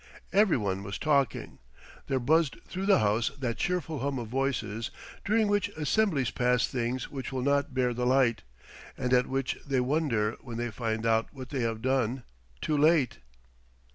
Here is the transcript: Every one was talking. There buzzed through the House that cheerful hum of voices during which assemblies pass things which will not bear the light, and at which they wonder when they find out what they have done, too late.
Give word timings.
Every 0.33 0.57
one 0.57 0.81
was 0.81 0.97
talking. 0.97 1.59
There 2.07 2.19
buzzed 2.19 2.55
through 2.65 2.87
the 2.87 2.97
House 2.97 3.29
that 3.37 3.59
cheerful 3.59 3.99
hum 3.99 4.17
of 4.17 4.29
voices 4.29 4.89
during 5.23 5.47
which 5.47 5.69
assemblies 5.77 6.31
pass 6.31 6.67
things 6.67 7.11
which 7.11 7.31
will 7.31 7.43
not 7.43 7.75
bear 7.75 7.93
the 7.93 8.07
light, 8.07 8.41
and 8.97 9.13
at 9.13 9.27
which 9.27 9.59
they 9.63 9.79
wonder 9.79 10.37
when 10.41 10.57
they 10.57 10.71
find 10.71 11.05
out 11.05 11.31
what 11.31 11.49
they 11.49 11.61
have 11.61 11.83
done, 11.83 12.23
too 12.61 12.79
late. 12.79 13.19